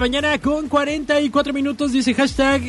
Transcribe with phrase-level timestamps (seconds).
[0.00, 1.92] mañana con 44 minutos.
[1.92, 2.62] Dice hashtag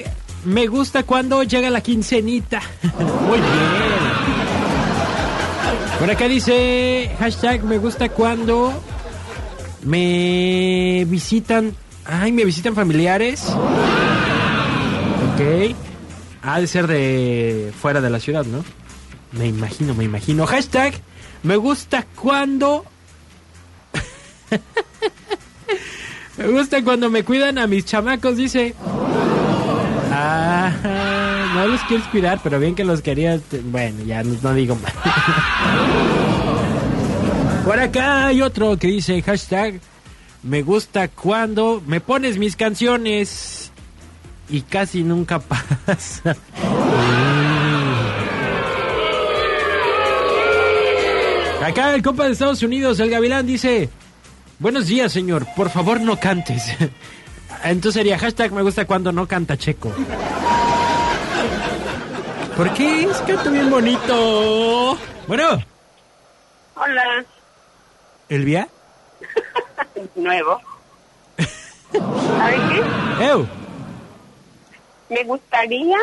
[0.45, 2.61] me gusta cuando llega la quincenita.
[3.27, 3.53] Muy bien.
[5.99, 8.73] Por acá dice hashtag me gusta cuando
[9.83, 11.75] me visitan.
[12.05, 13.49] Ay, me visitan familiares.
[15.33, 15.75] Ok.
[16.41, 18.63] Ha de ser de fuera de la ciudad, ¿no?
[19.31, 20.45] Me imagino, me imagino.
[20.45, 20.93] Hashtag
[21.41, 22.85] me gusta cuando...
[26.37, 28.75] me gusta cuando me cuidan a mis chamacos, dice.
[30.11, 30.71] Ah,
[31.55, 33.41] no los quieres cuidar, pero bien que los querías.
[33.65, 34.93] Bueno, ya no, no digo más.
[37.65, 39.79] Por acá hay otro que dice hashtag
[40.43, 43.71] me gusta cuando me pones mis canciones
[44.49, 46.35] y casi nunca pasa.
[51.65, 53.89] Acá el compa de Estados Unidos, el Gavilán, dice,
[54.63, 56.63] buenos días señor, por favor no cantes.
[57.63, 59.91] Entonces sería hashtag me gusta cuando no canta Checo.
[62.57, 63.03] ¿Por qué?
[63.03, 64.97] Es canta bien bonito.
[65.27, 65.63] Bueno,
[66.75, 67.25] Hola,
[68.29, 68.67] ¿Elvia?
[70.15, 70.59] nuevo.
[72.37, 73.25] ¿Sabes qué?
[73.25, 73.47] ¡Ew!
[75.09, 75.97] Me gustaría,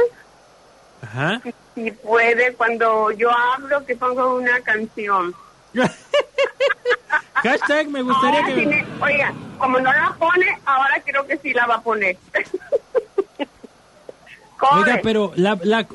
[1.03, 1.41] Ajá.
[1.75, 5.35] si puede, cuando yo hablo, que ponga una canción.
[7.35, 8.67] Hashtag me gustaría Ahora que...
[8.67, 12.17] me- oiga, como no la pone, ahora creo que sí la va a poner.
[14.73, 15.87] Oiga, pero la, la...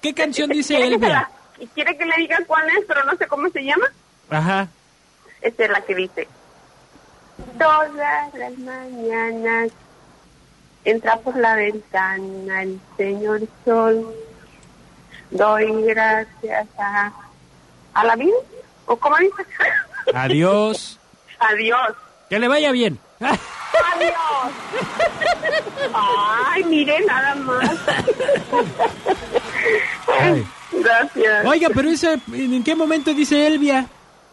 [0.00, 1.30] ¿Qué canción dice ¿Quiere que se Elvia?
[1.58, 3.86] la- Quiere que le diga cuál es, pero no sé cómo se llama.
[4.30, 4.68] Ajá.
[5.40, 6.28] Esta es la que dice.
[7.58, 7.92] Todas
[8.34, 9.70] las mañanas
[10.84, 14.14] entra por la ventana el señor sol.
[15.30, 17.12] Doy gracias a,
[17.94, 18.36] a la vida.
[18.86, 19.44] ¿O cómo dice?
[20.14, 20.98] Adiós.
[21.38, 21.94] Adiós.
[22.30, 22.98] Que le vaya bien.
[23.20, 24.52] Adiós.
[25.92, 27.70] Ay, mire nada más.
[30.20, 30.46] Ay.
[30.72, 31.46] Gracias.
[31.46, 33.86] Oiga, pero ese, ¿en qué momento dice Elvia?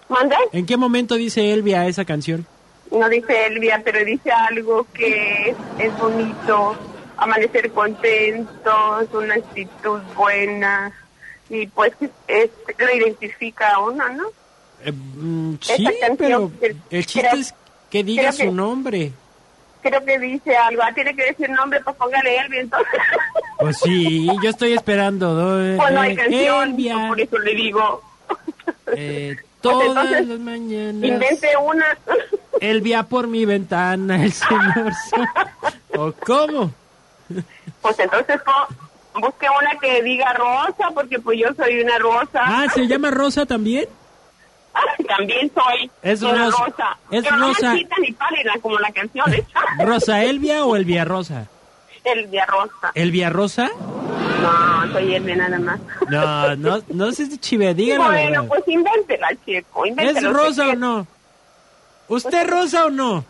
[0.09, 0.35] ¿Mande?
[0.51, 2.45] ¿En qué momento dice Elvia esa canción?
[2.91, 6.75] No dice Elvia, pero dice algo que es, es bonito,
[7.17, 10.91] amanecer contentos, una actitud buena,
[11.49, 11.93] y pues
[12.27, 14.25] es, lo identifica a uno, ¿no?
[14.83, 17.53] Eh, mm, sí, canción, pero el chiste creo- es
[17.89, 19.11] que diga su que- nombre.
[19.81, 22.93] Creo que dice algo, ah, tiene que decir nombre, pues póngale Elvia entonces.
[23.59, 25.33] Pues sí, yo estoy esperando.
[25.35, 25.77] ¿no?
[25.77, 28.01] pues no hay Eh, canción, Elvia, por eso le digo,
[28.95, 31.03] eh, todas entonces, las mañanas.
[31.03, 31.85] invente una.
[32.59, 34.91] Elvia por mi ventana, el señor.
[35.97, 36.71] ¿O cómo?
[37.81, 38.39] pues entonces
[39.19, 42.41] busque una que diga rosa, porque pues yo soy una rosa.
[42.43, 43.85] Ah, ¿se llama Rosa también?
[45.07, 46.65] También soy Es una rosa.
[46.65, 46.97] rosa.
[47.11, 47.73] Es pero rosa.
[47.73, 49.25] no ni pálida como la canción.
[49.79, 51.47] ¿Rosa Elvia o Elvia Rosa?
[52.03, 52.91] El de rosa.
[52.95, 53.69] ¿Elvia Rosa?
[54.41, 55.79] No, soy Elvia nada más.
[56.09, 58.05] No, no, no se chive, dígalo.
[58.05, 59.85] bueno, pues invéntela, chico.
[59.85, 61.05] ¿Es rosa o no?
[62.07, 63.23] ¿Usted rosa o no?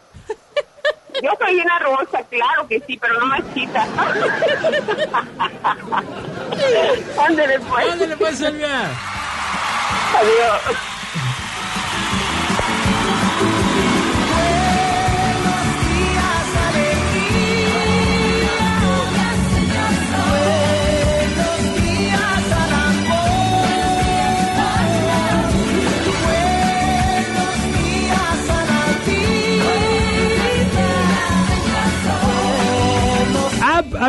[1.21, 3.85] Yo soy una rosa, claro que sí, pero no machita.
[7.27, 7.91] Ándale, pues.
[7.91, 8.85] Ándale pues, Elvia.
[10.17, 10.77] Adiós.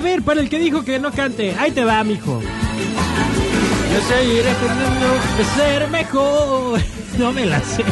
[0.02, 2.40] Ver, para el que dijo que no cante, ahí te va, mijo.
[3.92, 5.06] Yo seguiré aprendiendo
[5.38, 6.81] de ser mejor.
[7.19, 7.84] No me la sé.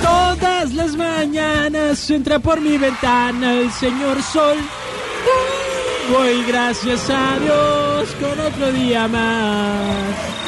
[0.00, 4.58] Todas las mañanas entra por mi ventana el señor sol.
[6.12, 10.38] Voy gracias a Dios con otro día más.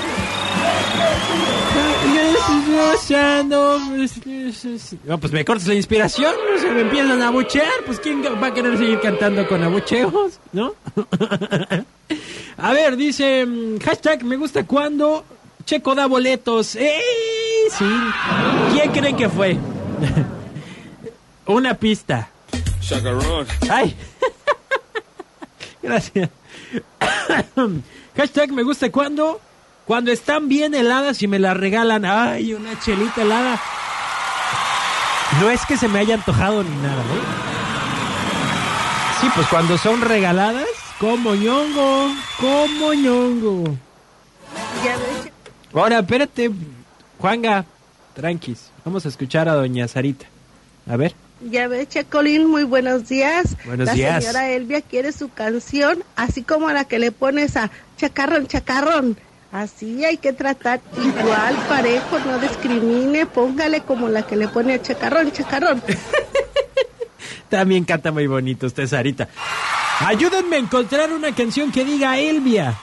[5.05, 8.55] No, pues me cortas la inspiración, se me empiezan a abuchear, pues quién va a
[8.55, 10.75] querer seguir cantando con abucheos, ¿no?
[12.57, 15.25] a ver, dice mm, hashtag me gusta cuando
[15.65, 16.75] Checo da boletos.
[16.75, 17.01] ¡Ey!
[17.71, 17.85] Sí.
[18.73, 19.57] ¿Quién creen que fue?
[21.47, 22.29] Una pista.
[23.71, 23.95] Ay.
[25.83, 26.31] Gracias.
[28.17, 29.41] Hashtag me gusta cuando.
[29.87, 32.05] Cuando están bien heladas y me las regalan.
[32.05, 33.61] Ay, una chelita helada.
[35.41, 37.51] No es que se me haya antojado ni nada, ¿no?
[39.21, 40.67] Sí, pues cuando son regaladas,
[40.99, 42.09] como ñongo,
[42.41, 43.77] como ñongo.
[45.75, 46.51] Ahora, espérate,
[47.19, 47.65] Juanga,
[48.15, 48.71] tranquis.
[48.85, 50.27] Vamos a escuchar a doña Sarita.
[50.89, 51.15] A ver.
[51.43, 53.57] ya ves, Chacolín, muy buenos días.
[53.67, 54.25] Buenos la días.
[54.25, 59.17] señora Elvia quiere su canción, así como la que le pones a chacarrón, chacarrón.
[59.53, 64.83] Así hay que tratar igual, parejo, no discrimine, póngale como la que le pone a
[64.83, 65.83] chacarrón, chacarrón.
[67.49, 69.29] También canta muy bonito usted, Sarita.
[70.07, 72.79] Ayúdenme a encontrar una canción que diga Elvia.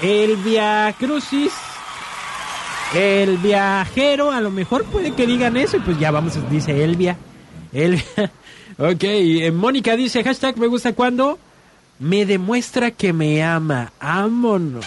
[0.00, 1.52] Elvia Crucis.
[2.94, 7.16] El viajero, a lo mejor puede que digan eso, y pues ya vamos, dice Elvia.
[7.72, 8.04] Elvia.
[8.76, 11.38] Ok, eh, Mónica dice, hashtag me gusta cuando
[12.04, 13.90] me demuestra que me ama.
[13.98, 14.86] Vámonos.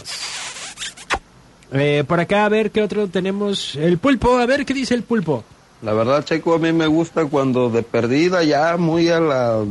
[1.72, 3.76] Eh, por acá, a ver qué otro tenemos.
[3.76, 5.44] El pulpo, a ver qué dice el pulpo.
[5.82, 9.66] La verdad, Checo, a mí me gusta cuando de perdida ya muy a la...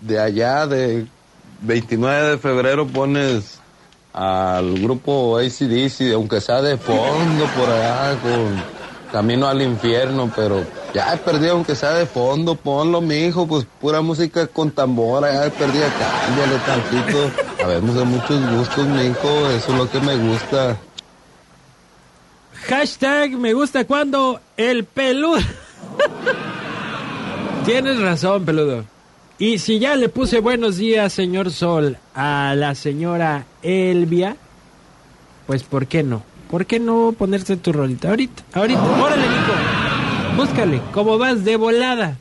[0.00, 1.06] De allá, de
[1.62, 3.58] 29 de febrero pones
[4.12, 8.77] al grupo ACDC, aunque sea de fondo por allá, con
[9.12, 14.00] Camino al Infierno, pero ya perdido, aunque sea de fondo, ponlo, mi hijo, pues pura
[14.00, 17.30] música con tambora, ya perdido, cámbiale tantito.
[17.64, 20.76] Habemos de muchos gustos, mi hijo, eso es lo que me gusta.
[22.68, 25.38] Hashtag me gusta cuando el peludo.
[27.64, 28.84] Tienes razón, peludo.
[29.38, 34.36] Y si ya le puse buenos días, señor Sol, a la señora Elvia,
[35.46, 36.22] pues ¿por qué no?
[36.50, 38.08] ¿Por qué no ponerse tu rolita?
[38.08, 38.82] Ahorita, ahorita.
[38.82, 39.52] Órale, Nico.
[40.36, 40.80] Búscale.
[40.92, 41.44] ¿Cómo vas?
[41.44, 42.16] De volada.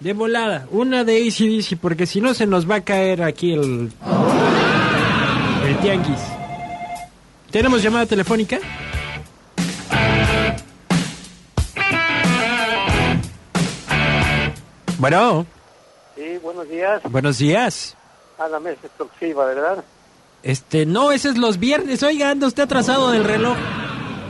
[0.00, 0.66] De volada.
[0.70, 3.90] Una de ACDC, porque si no se nos va a caer aquí el...
[5.66, 6.20] El tianguis.
[7.50, 8.58] ¿Tenemos llamada telefónica?
[14.98, 15.46] Bueno,
[16.16, 17.00] Sí, buenos días.
[17.10, 17.96] buenos días.
[18.38, 19.84] A la mesa explosiva, ¿verdad?
[20.42, 22.02] Este, no, ese es los viernes.
[22.02, 23.56] Oiga, anda usted atrasado del reloj.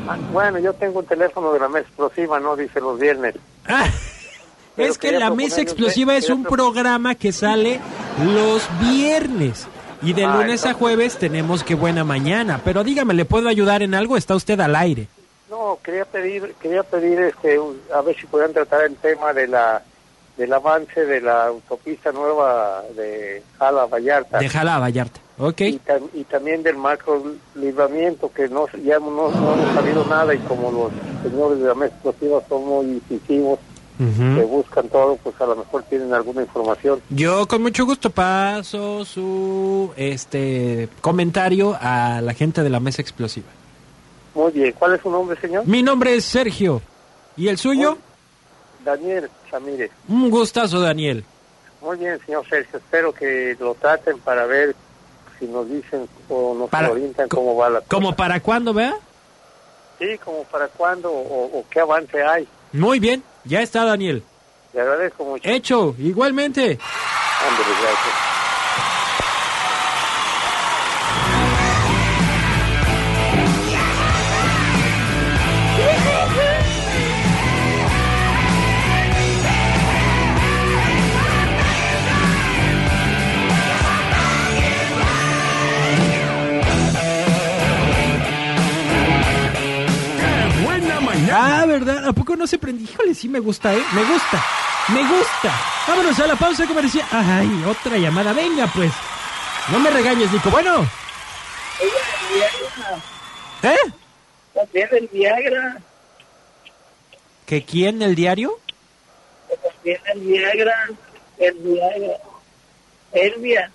[0.08, 3.34] Ah, bueno, yo tengo un teléfono de la mesa explosiva, no dice los viernes.
[3.66, 3.86] Ah,
[4.76, 7.80] es que la mesa explosiva usted- es un programa que sale
[8.24, 9.66] los viernes.
[10.00, 12.60] Y de Ah, lunes a jueves tenemos que buena mañana.
[12.64, 14.16] Pero dígame, ¿le puedo ayudar en algo?
[14.16, 15.08] Está usted al aire.
[15.50, 17.58] No, quería pedir, quería pedir, este,
[17.94, 19.82] a ver si podían tratar el tema de la,
[20.36, 24.38] del avance de la autopista nueva de Jala Vallarta.
[24.38, 25.20] Déjala, Vallarta.
[25.38, 25.60] Ok.
[25.60, 27.22] Y, tam- y también del macro
[27.54, 30.92] libramiento, que no, ya no, no hemos sabido nada y como los
[31.22, 33.58] señores de la mesa explosiva son muy incisivos,
[34.00, 34.34] Ujú.
[34.36, 37.00] que buscan todo, pues a lo mejor tienen alguna información.
[37.10, 43.46] Yo con mucho gusto paso su este comentario a la gente de la mesa explosiva.
[44.34, 45.66] Muy bien, ¿cuál es su nombre, señor?
[45.66, 46.80] Mi nombre es Sergio.
[47.36, 47.98] ¿Y el suyo?
[48.84, 49.90] Daniel Ramírez.
[50.08, 51.24] Un gustazo, Daniel.
[51.82, 52.78] Muy bien, señor Sergio.
[52.78, 54.74] Espero que lo traten para ver
[55.38, 58.16] si nos dicen o nos Para- orientan cómo va la ¿Como cosa.
[58.16, 58.94] para cuándo, vea?
[59.98, 62.46] Sí, como para cuándo o, o qué avance hay.
[62.72, 64.22] Muy bien, ya está, Daniel.
[64.72, 65.48] Le agradezco mucho.
[65.48, 66.62] Hecho, igualmente.
[66.62, 68.37] Ándale, gracias.
[91.78, 92.08] ¿Verdad?
[92.08, 92.88] ¿A poco no se prendió?
[92.88, 93.82] Híjole, sí me gusta, ¿eh?
[93.92, 94.44] Me gusta,
[94.88, 95.52] me gusta.
[95.86, 97.06] Vámonos a la pausa decía.
[97.10, 98.32] Ay, otra llamada.
[98.32, 98.92] Venga, pues.
[99.70, 100.50] No me regañes, Nico.
[100.50, 100.88] Bueno.
[103.62, 103.76] ¿Eh?
[104.54, 105.78] También el Viagra,
[107.46, 108.58] ¿Que quién, el diario?
[109.62, 110.88] también el Viagra,
[111.38, 112.18] el Viagra.
[113.12, 113.70] Elvia.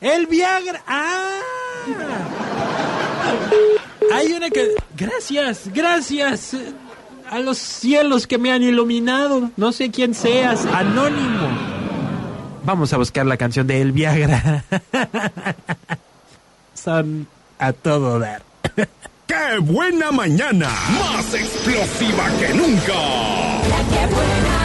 [0.00, 0.82] El Viagra.
[0.86, 1.40] ¡Ah!
[4.12, 4.74] Hay una que...
[4.96, 6.56] Gracias, gracias
[7.30, 9.50] a los cielos que me han iluminado.
[9.56, 11.48] No sé quién seas, anónimo.
[12.64, 14.64] Vamos a buscar la canción de El Viagra.
[16.74, 17.26] Son
[17.58, 18.42] a todo dar.
[19.26, 20.68] ¡Qué buena mañana!
[20.98, 22.94] ¡Más explosiva que nunca!
[23.68, 24.57] La que buena